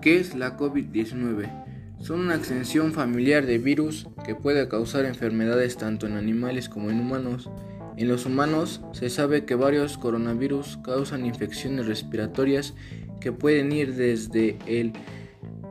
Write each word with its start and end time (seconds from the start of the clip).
¿Qué 0.00 0.18
es 0.18 0.34
la 0.34 0.56
COVID-19? 0.56 1.50
Son 2.00 2.20
una 2.20 2.34
extensión 2.34 2.94
familiar 2.94 3.44
de 3.44 3.58
virus 3.58 4.08
que 4.24 4.34
puede 4.34 4.66
causar 4.66 5.04
enfermedades 5.04 5.76
tanto 5.76 6.06
en 6.06 6.16
animales 6.16 6.70
como 6.70 6.90
en 6.90 7.00
humanos. 7.00 7.50
En 7.98 8.08
los 8.08 8.24
humanos 8.24 8.80
se 8.92 9.10
sabe 9.10 9.44
que 9.44 9.56
varios 9.56 9.98
coronavirus 9.98 10.78
causan 10.78 11.26
infecciones 11.26 11.84
respiratorias 11.84 12.72
que 13.20 13.30
pueden 13.30 13.72
ir 13.72 13.94
desde 13.94 14.56
el 14.64 14.94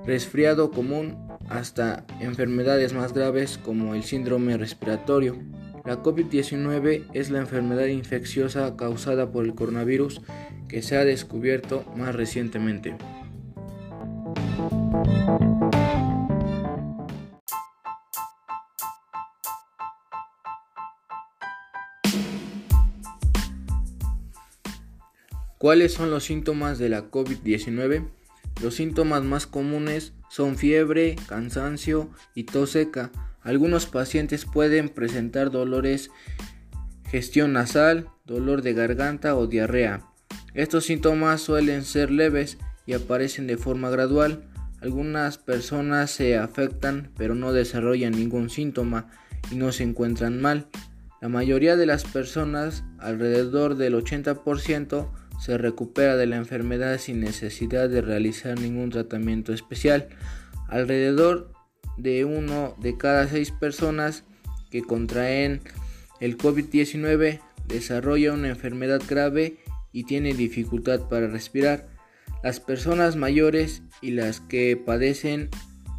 resfriado 0.06 0.70
común 0.70 1.18
hasta 1.50 2.06
enfermedades 2.20 2.94
más 2.94 3.14
graves 3.14 3.58
como 3.58 3.96
el 3.96 4.04
síndrome 4.04 4.58
respiratorio. 4.58 5.38
La 5.86 6.04
COVID-19 6.04 7.06
es 7.16 7.32
la 7.32 7.40
enfermedad 7.40 7.88
infecciosa 7.88 8.78
causada 8.78 9.32
por 9.32 9.46
el 9.46 9.56
coronavirus 9.56 10.22
que 10.68 10.84
se 10.84 10.98
ha 10.98 11.04
descubierto 11.04 11.84
más 11.98 12.14
recientemente. 12.14 12.96
¿Cuáles 25.60 25.94
son 25.94 26.10
los 26.10 26.24
síntomas 26.24 26.80
de 26.80 26.88
la 26.88 27.12
COVID-19? 27.12 28.10
Los 28.64 28.76
síntomas 28.76 29.24
más 29.24 29.46
comunes 29.46 30.14
son 30.30 30.58
fiebre, 30.58 31.18
cansancio 31.28 32.10
y 32.34 32.46
tos 32.46 32.72
seca. 32.72 33.12
Algunos 33.42 33.86
pacientes 33.86 34.46
pueden 34.46 34.88
presentar 34.88 35.52
dolores, 35.52 36.12
gestión 37.10 37.54
nasal, 37.54 38.10
dolor 38.26 38.62
de 38.62 38.74
garganta 38.74 39.36
o 39.36 39.48
diarrea. 39.48 40.08
Estos 40.54 40.86
síntomas 40.86 41.42
suelen 41.42 41.84
ser 41.84 42.10
leves 42.10 42.58
y 42.86 42.94
aparecen 42.94 43.46
de 43.46 43.58
forma 43.58 43.90
gradual. 43.90 44.49
Algunas 44.82 45.38
personas 45.38 46.12
se 46.12 46.38
afectan 46.38 47.12
pero 47.18 47.36
no 47.36 47.54
desarrollan 47.54 48.14
ningún 48.14 48.50
síntoma 48.50 49.10
y 49.52 49.56
no 49.56 49.72
se 49.72 49.84
encuentran 49.84 50.42
mal. 50.42 50.68
La 51.22 51.28
mayoría 51.28 51.76
de 51.76 51.86
las 51.86 52.06
personas, 52.06 52.84
alrededor 52.98 53.76
del 53.76 53.94
80%, 53.94 55.10
se 55.40 55.58
recupera 55.58 56.16
de 56.16 56.28
la 56.28 56.38
enfermedad 56.38 56.98
sin 56.98 57.20
necesidad 57.20 57.90
de 57.90 58.02
realizar 58.02 58.60
ningún 58.60 58.90
tratamiento 58.90 59.54
especial. 59.54 60.10
Alrededor 60.68 61.52
de 61.98 62.24
uno 62.26 62.76
de 62.80 62.98
cada 62.98 63.28
seis 63.28 63.52
personas 63.52 64.24
que 64.70 64.82
contraen 64.82 65.62
el 66.20 66.38
COVID-19 66.38 67.40
desarrolla 67.68 68.34
una 68.34 68.50
enfermedad 68.50 69.02
grave 69.08 69.58
y 69.92 70.04
tiene 70.04 70.34
dificultad 70.34 71.08
para 71.10 71.28
respirar. 71.28 71.88
Las 72.44 72.60
personas 72.60 73.16
mayores 73.16 73.82
y 74.02 74.12
las 74.12 74.40
que 74.40 74.78
padecen 74.78 75.50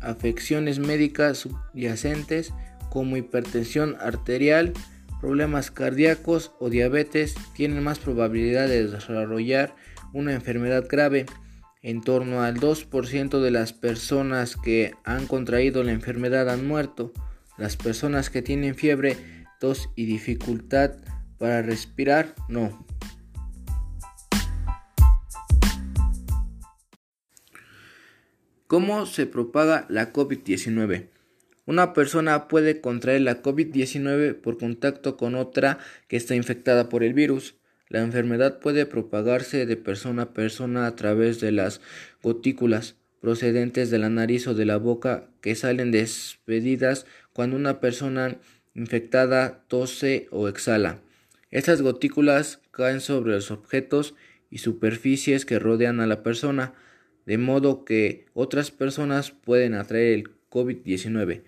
afecciones 0.01 0.79
médicas 0.79 1.39
subyacentes 1.39 2.53
como 2.91 3.17
hipertensión 3.17 3.97
arterial, 4.01 4.73
problemas 5.21 5.71
cardíacos 5.71 6.53
o 6.59 6.71
diabetes 6.71 7.35
tienen 7.55 7.83
más 7.83 7.99
probabilidad 7.99 8.69
de 8.69 8.87
desarrollar 8.87 9.75
una 10.13 10.33
enfermedad 10.33 10.87
grave. 10.89 11.27
En 11.83 12.03
torno 12.03 12.43
al 12.43 12.57
2% 12.57 13.41
de 13.41 13.51
las 13.51 13.73
personas 13.73 14.57
que 14.57 14.93
han 15.05 15.27
contraído 15.27 15.83
la 15.83 15.93
enfermedad 15.93 16.51
han 16.51 16.67
muerto. 16.67 17.13
Las 17.57 17.77
personas 17.77 18.29
que 18.29 18.43
tienen 18.43 18.75
fiebre, 18.75 19.17
tos 19.61 19.89
y 19.97 20.07
dificultad 20.07 20.93
para 21.39 21.63
respirar 21.63 22.35
no. 22.49 22.87
¿Cómo 28.71 29.05
se 29.05 29.27
propaga 29.27 29.85
la 29.89 30.13
COVID-19? 30.13 31.09
Una 31.67 31.93
persona 31.93 32.47
puede 32.47 32.81
contraer 32.81 33.23
la 33.23 33.43
COVID-19 33.43 34.37
por 34.37 34.59
contacto 34.59 35.17
con 35.17 35.35
otra 35.35 35.81
que 36.07 36.17
está 36.17 36.37
infectada 36.37 36.89
por 36.89 37.03
el 37.03 37.13
virus. 37.13 37.57
La 37.89 38.01
enfermedad 38.01 38.61
puede 38.61 38.87
propagarse 38.87 39.67
de 39.67 39.77
persona 39.77 40.23
a 40.23 40.33
persona 40.35 40.87
a 40.87 40.95
través 40.95 41.41
de 41.41 41.51
las 41.51 41.81
gotículas 42.23 42.95
procedentes 43.21 43.91
de 43.91 43.99
la 43.99 44.09
nariz 44.09 44.47
o 44.47 44.55
de 44.55 44.67
la 44.67 44.77
boca 44.77 45.29
que 45.41 45.57
salen 45.57 45.91
despedidas 45.91 47.07
cuando 47.33 47.57
una 47.57 47.81
persona 47.81 48.37
infectada 48.77 49.65
tose 49.67 50.29
o 50.31 50.47
exhala. 50.47 51.01
Estas 51.51 51.83
gotículas 51.83 52.61
caen 52.71 53.01
sobre 53.01 53.33
los 53.33 53.51
objetos 53.51 54.15
y 54.49 54.59
superficies 54.59 55.45
que 55.45 55.59
rodean 55.59 55.99
a 55.99 56.07
la 56.07 56.23
persona, 56.23 56.75
de 57.27 57.39
modo 57.39 57.85
que 57.85 58.27
otras 58.35 58.71
personas 58.71 59.31
pueden 59.31 59.75
atraer 59.75 60.13
el 60.15 60.31
COVID-19. 60.51 61.43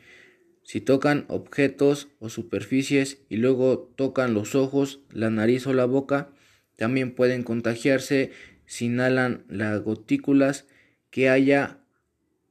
Si 0.62 0.80
tocan 0.80 1.24
objetos 1.28 2.08
o 2.20 2.28
superficies 2.28 3.18
y 3.28 3.36
luego 3.36 3.92
tocan 3.96 4.34
los 4.34 4.54
ojos, 4.54 5.00
la 5.10 5.30
nariz 5.30 5.66
o 5.66 5.72
la 5.72 5.86
boca, 5.86 6.30
también 6.76 7.14
pueden 7.14 7.42
contagiarse 7.42 8.30
si 8.66 8.86
inhalan 8.86 9.44
las 9.48 9.82
gotículas 9.82 10.66
que 11.10 11.28
haya 11.28 11.78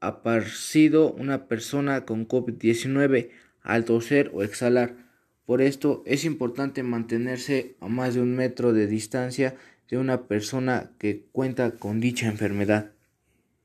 aparecido 0.01 1.13
una 1.13 1.47
persona 1.47 2.05
con 2.05 2.27
COVID-19 2.27 3.29
al 3.61 3.85
toser 3.85 4.31
o 4.33 4.43
exhalar. 4.43 4.95
Por 5.45 5.61
esto 5.61 6.03
es 6.05 6.25
importante 6.25 6.83
mantenerse 6.83 7.75
a 7.79 7.87
más 7.87 8.13
de 8.13 8.21
un 8.21 8.35
metro 8.35 8.73
de 8.73 8.87
distancia 8.87 9.55
de 9.89 9.97
una 9.97 10.27
persona 10.27 10.91
que 10.97 11.25
cuenta 11.31 11.71
con 11.71 11.99
dicha 11.99 12.27
enfermedad. 12.27 12.91